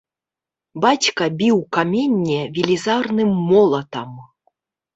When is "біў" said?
1.41-1.57